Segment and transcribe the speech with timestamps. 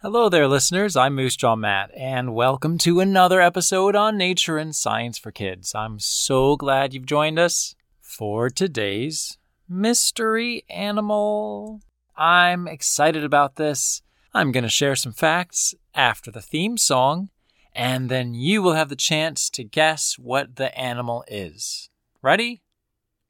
[0.00, 0.94] Hello there, listeners.
[0.94, 5.74] I'm Moosejaw Matt, and welcome to another episode on Nature and Science for Kids.
[5.74, 9.38] I'm so glad you've joined us for today's
[9.68, 11.80] mystery animal.
[12.16, 14.00] I'm excited about this.
[14.32, 17.30] I'm going to share some facts after the theme song,
[17.74, 21.90] and then you will have the chance to guess what the animal is.
[22.22, 22.62] Ready?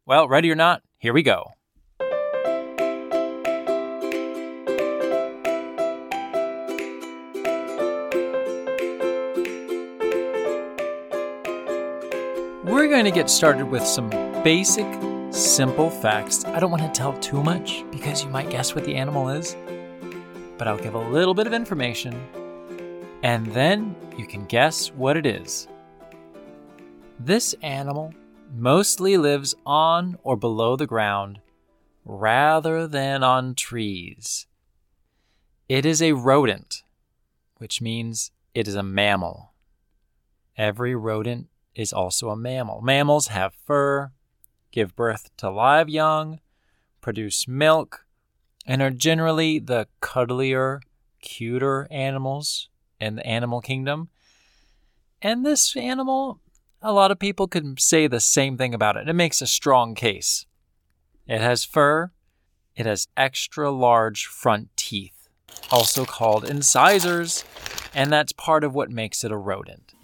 [0.05, 1.53] Well, ready or not, here we go.
[12.79, 14.09] We're going to get started with some
[14.45, 14.87] basic,
[15.33, 16.45] simple facts.
[16.45, 19.57] I don't want to tell too much because you might guess what the animal is,
[20.57, 22.15] but I'll give a little bit of information
[23.25, 25.67] and then you can guess what it is.
[27.19, 28.15] This animal
[28.55, 31.41] mostly lives on or below the ground
[32.05, 34.47] rather than on trees.
[35.69, 36.85] It is a rodent,
[37.57, 39.51] which means it is a mammal.
[40.57, 42.81] Every rodent is also a mammal.
[42.83, 44.11] Mammals have fur,
[44.73, 46.41] give birth to live young,
[47.01, 48.05] produce milk,
[48.67, 50.81] and are generally the cuddlier,
[51.23, 52.69] cuter animals
[53.01, 54.09] in the animal kingdom.
[55.23, 56.41] And this animal,
[56.83, 59.09] a lot of people could say the same thing about it.
[59.09, 60.47] It makes a strong case.
[61.29, 62.11] It has fur,
[62.75, 65.29] it has extra large front teeth,
[65.71, 67.45] also called incisors,
[67.95, 69.95] and that's part of what makes it a rodent.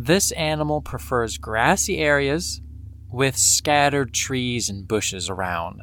[0.00, 2.60] This animal prefers grassy areas
[3.10, 5.80] with scattered trees and bushes around.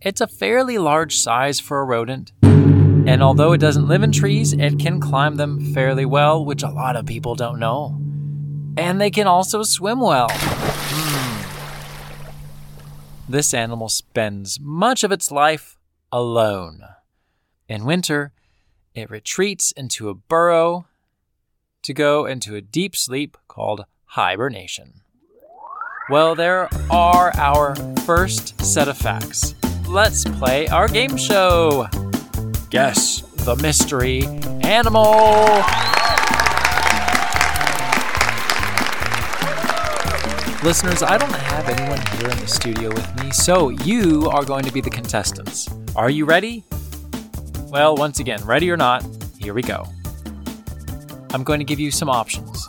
[0.00, 4.52] It's a fairly large size for a rodent, and although it doesn't live in trees,
[4.52, 7.96] it can climb them fairly well, which a lot of people don't know.
[8.76, 10.26] And they can also swim well.
[10.28, 11.42] Hmm.
[13.28, 15.78] This animal spends much of its life
[16.10, 16.80] alone.
[17.68, 18.32] In winter,
[18.96, 20.86] it retreats into a burrow
[21.82, 25.02] to go into a deep sleep called hibernation.
[26.10, 29.54] Well, there are our first set of facts.
[29.88, 31.86] Let's play our game show.
[32.70, 34.24] Guess the mystery
[34.62, 35.62] animal.
[40.62, 44.64] Listeners, I don't have anyone here in the studio with me, so you are going
[44.64, 45.68] to be the contestants.
[45.96, 46.62] Are you ready?
[47.66, 49.04] Well, once again, ready or not,
[49.38, 49.88] here we go.
[51.32, 52.68] I'm going to give you some options,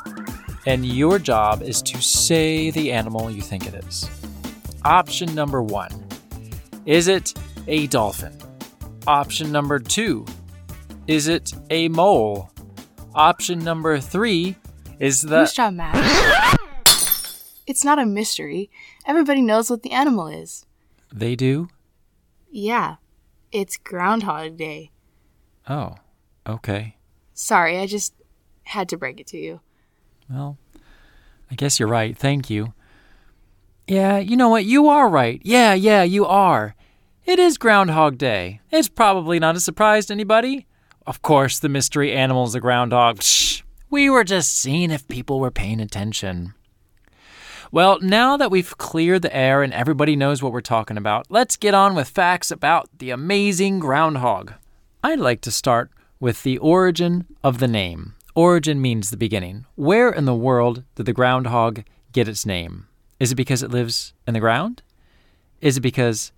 [0.66, 4.09] and your job is to say the animal you think it is.
[4.85, 5.91] Option number one
[6.85, 7.34] Is it
[7.68, 8.38] a dolphin?
[9.06, 10.25] Option number two
[11.07, 12.52] Is it a mole?
[13.13, 14.56] Option number three
[15.00, 15.41] is the.
[15.41, 16.57] Whose job matters?
[17.68, 18.69] it's not a mystery.
[19.06, 20.66] Everybody knows what the animal is.
[21.12, 21.68] They do?
[22.50, 22.96] Yeah,
[23.52, 24.91] it's Groundhog Day.
[25.68, 25.96] Oh,
[26.47, 26.96] okay.
[27.34, 28.13] Sorry, I just
[28.63, 29.59] had to break it to you.
[30.29, 30.57] Well,
[31.51, 32.18] I guess you're right.
[32.18, 32.74] Thank you.
[33.88, 34.66] Yeah, you know what?
[34.66, 35.41] You are right.
[35.44, 36.75] Yeah, yeah, you are.
[37.25, 38.62] It is Groundhog Day.
[38.72, 40.66] It's probably not a surprise to anybody.
[41.06, 43.22] Of course, the mystery animal's the groundhog.
[43.22, 43.62] Shh.
[43.90, 46.53] We were just seeing if people were paying attention.
[47.72, 51.57] Well, now that we've cleared the air and everybody knows what we're talking about, let's
[51.57, 54.53] get on with facts about the amazing groundhog.
[55.03, 58.13] I'd like to start with the origin of the name.
[58.35, 59.66] Origin means the beginning.
[59.75, 62.88] Where in the world did the groundhog get its name?
[63.19, 64.81] Is it because it lives in the ground?
[65.61, 66.31] Is it because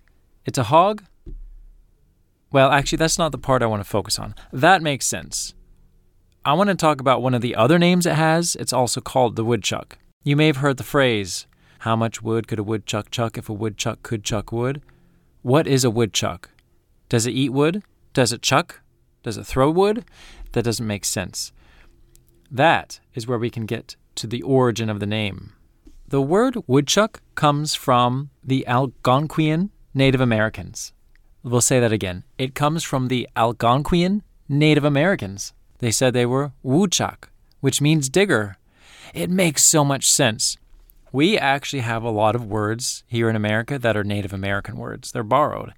[0.44, 1.04] it's a hog?
[2.52, 4.34] Well, actually, that's not the part I want to focus on.
[4.52, 5.54] That makes sense.
[6.44, 8.56] I want to talk about one of the other names it has.
[8.56, 9.98] It's also called the woodchuck.
[10.22, 11.46] You may have heard the phrase,
[11.80, 14.82] How much wood could a woodchuck chuck if a woodchuck could chuck wood?
[15.42, 16.50] What is a woodchuck?
[17.08, 17.82] Does it eat wood?
[18.12, 18.80] Does it chuck?
[19.22, 20.04] Does it throw wood?
[20.52, 21.52] That doesn't make sense.
[22.50, 25.52] That is where we can get to the origin of the name.
[26.08, 30.92] The word woodchuck comes from the Algonquian Native Americans.
[31.42, 32.24] We'll say that again.
[32.38, 35.52] It comes from the Algonquian Native Americans.
[35.78, 37.30] They said they were woodchuck,
[37.60, 38.56] which means digger.
[39.14, 40.56] It makes so much sense.
[41.12, 45.12] We actually have a lot of words here in America that are Native American words.
[45.12, 45.72] They're borrowed.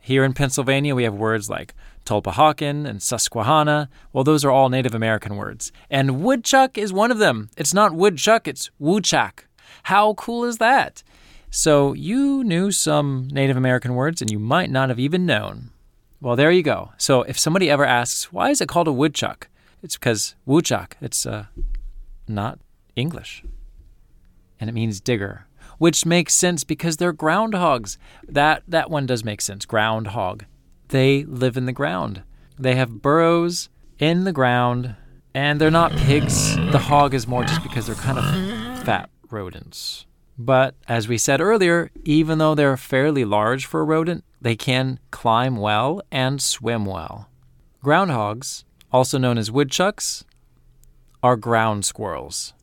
[0.00, 1.74] Here in Pennsylvania, we have words like
[2.08, 3.90] Tulpehocken and Susquehanna.
[4.12, 5.70] Well, those are all Native American words.
[5.90, 7.50] And woodchuck is one of them.
[7.56, 9.46] It's not woodchuck, it's woodchuck.
[9.84, 11.02] How cool is that?
[11.50, 15.70] So you knew some Native American words and you might not have even known.
[16.20, 16.92] Well, there you go.
[16.96, 19.48] So if somebody ever asks, why is it called a woodchuck?
[19.82, 21.46] It's because woodchuck, it's uh,
[22.26, 22.58] not
[22.96, 23.44] English.
[24.58, 25.46] And it means digger,
[25.78, 27.98] which makes sense because they're groundhogs.
[28.26, 29.64] That, that one does make sense.
[29.64, 30.44] Groundhog.
[30.88, 32.22] They live in the ground.
[32.58, 33.68] They have burrows
[33.98, 34.96] in the ground,
[35.34, 36.56] and they're not pigs.
[36.56, 40.06] The hog is more just because they're kind of fat rodents.
[40.38, 45.00] But as we said earlier, even though they're fairly large for a rodent, they can
[45.10, 47.28] climb well and swim well.
[47.84, 50.24] Groundhogs, also known as woodchucks,
[51.22, 52.54] are ground squirrels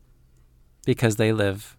[0.86, 1.76] because they live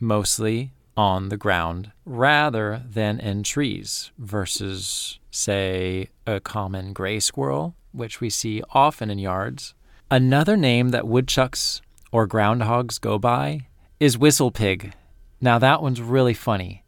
[0.00, 8.20] mostly on the ground rather than in trees versus, say, a common gray squirrel, which
[8.20, 9.74] we see often in yards.
[10.10, 11.82] Another name that woodchucks
[12.12, 13.66] or groundhogs go by
[13.98, 14.92] is whistle pig.
[15.40, 16.84] Now, that one's really funny.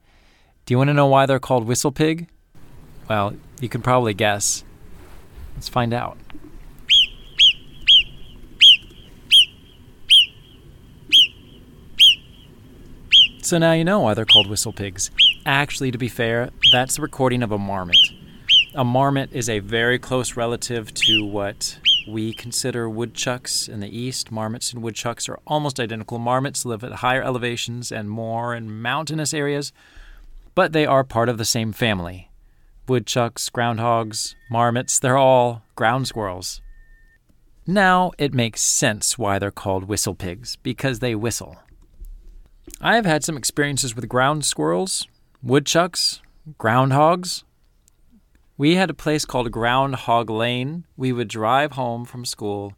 [0.65, 2.29] Do you want to know why they're called whistle pig?
[3.09, 4.65] Well, you can probably guess.
[5.55, 6.19] Let's find out.
[13.49, 15.11] So now you know why they're called whistle pigs.
[15.47, 17.97] Actually, to be fair, that's a recording of a marmot.
[18.75, 24.31] A marmot is a very close relative to what we consider woodchucks in the east.
[24.31, 26.19] Marmots and woodchucks are almost identical.
[26.19, 29.73] Marmots live at higher elevations and more in mountainous areas,
[30.55, 32.31] but they are part of the same family.
[32.87, 36.61] Woodchucks, groundhogs, marmots, they're all ground squirrels.
[37.67, 41.57] Now it makes sense why they're called whistle pigs, because they whistle.
[42.81, 45.07] I have had some experiences with ground squirrels,
[45.43, 46.21] woodchucks,
[46.59, 47.45] groundhogs.
[48.57, 50.85] We had a place called Groundhog Lane.
[50.97, 52.75] We would drive home from school,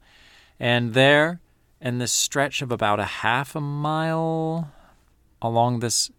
[0.59, 1.41] and there,
[1.81, 4.73] in this stretch of about a half a mile
[5.41, 6.11] along this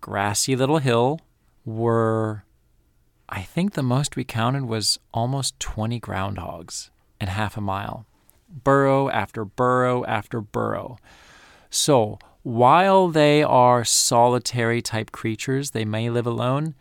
[0.00, 1.20] grassy little hill,
[1.64, 2.44] were,
[3.28, 6.90] I think the most we counted was almost 20 groundhogs
[7.20, 8.06] in half a mile.
[8.48, 10.98] Burrow after burrow after burrow.
[11.70, 16.74] So, while they are solitary type creatures, they may live alone.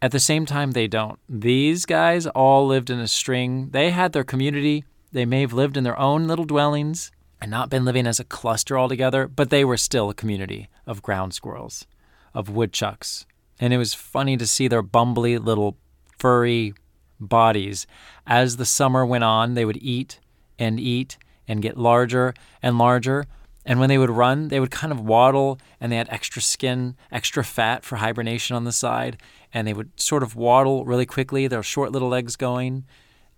[0.00, 1.18] At the same time, they don't.
[1.28, 3.70] These guys all lived in a string.
[3.70, 4.84] They had their community.
[5.12, 7.10] They may have lived in their own little dwellings
[7.40, 11.02] and not been living as a cluster altogether, but they were still a community of
[11.02, 11.86] ground squirrels,
[12.32, 13.26] of woodchucks.
[13.58, 15.76] And it was funny to see their bumbly little
[16.18, 16.74] furry
[17.20, 17.86] bodies.
[18.26, 20.20] As the summer went on, they would eat
[20.58, 23.26] and eat and get larger and larger
[23.66, 26.96] and when they would run, they would kind of waddle and they had extra skin,
[27.10, 29.20] extra fat for hibernation on the side.
[29.52, 32.84] And they would sort of waddle really quickly, their short little legs going.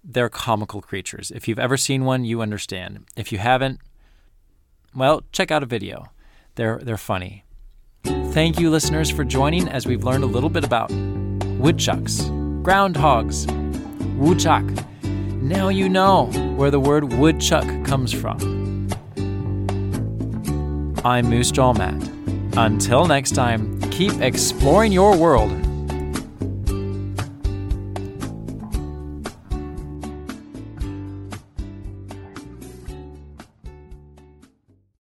[0.04, 1.30] They're comical creatures.
[1.30, 3.06] If you've ever seen one, you understand.
[3.16, 3.80] If you haven't,
[4.94, 6.10] well, check out a video.
[6.56, 7.44] They're, they're funny.
[8.04, 12.20] Thank you, listeners, for joining as we've learned a little bit about woodchucks,
[12.62, 13.46] groundhogs,
[14.16, 14.64] woodchuck.
[15.40, 16.26] Now you know
[16.56, 18.57] where the word woodchuck comes from.
[21.04, 22.10] I'm Moosejaw Matt.
[22.56, 25.67] Until next time, keep exploring your world